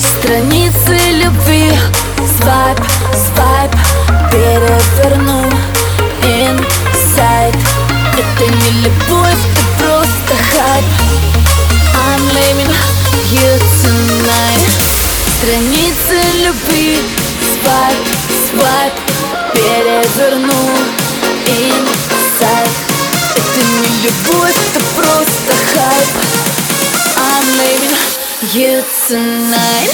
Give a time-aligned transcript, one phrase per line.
[0.00, 1.70] Страницы любви.
[2.38, 2.80] Swipe,
[3.12, 3.70] swipe
[4.30, 5.44] Переверну
[6.22, 7.54] inside
[8.16, 10.84] Это не любовь, это просто хайп.
[11.92, 12.72] I'm leaving
[13.30, 13.52] you
[13.82, 14.64] tonight.
[15.36, 16.98] Страницы любви.
[17.60, 17.98] Swipe,
[18.48, 18.94] swipe
[19.52, 20.70] Переверну
[21.46, 22.70] inside
[23.36, 26.08] Это не любовь, это просто хайп.
[27.16, 28.09] I'm leaving
[28.42, 29.90] you tonight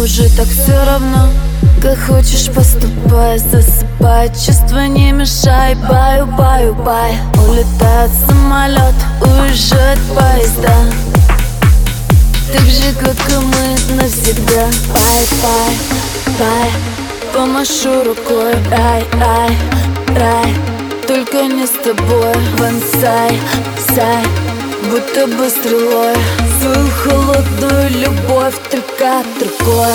[0.00, 1.28] уже так все равно
[1.82, 7.14] Как хочешь поступай Засыпай, чувства не мешай Баю, баю, бай.
[7.48, 10.74] Улетает самолет Уезжает поезда.
[12.52, 14.66] Так же, как и мы навсегда.
[14.92, 15.76] Bye, bye,
[16.38, 16.70] bye.
[17.32, 18.54] Помашу рукой.
[18.70, 19.56] Рай, рай,
[20.16, 20.54] рай.
[21.06, 22.34] Только не с тобой.
[22.58, 23.38] Вансай,
[23.94, 24.49] сай
[24.84, 26.16] Будто бы стрелой.
[26.60, 29.94] Свою холодную любовь Только другой.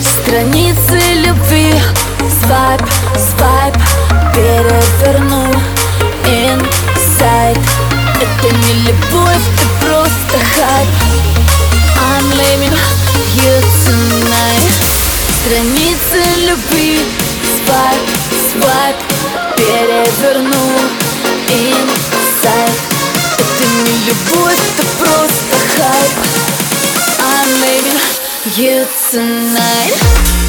[0.00, 1.72] Страницы любви.
[2.42, 2.82] Свайп,
[3.16, 3.74] свайп
[4.34, 5.46] Переверну
[6.24, 7.58] Инсайд
[8.20, 10.88] Это не любовь, это просто хайп.
[12.00, 12.78] I'm leaving
[13.36, 14.78] you tonight.
[15.40, 17.00] Страницы любви.
[17.64, 18.04] Свайп,
[18.50, 18.96] свайп
[19.56, 20.66] Переверну
[21.48, 22.87] Инсайд
[23.84, 26.12] не любовь, это просто хайп.
[27.20, 28.00] I'm leaving
[28.56, 30.47] you tonight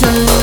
[0.00, 0.33] Just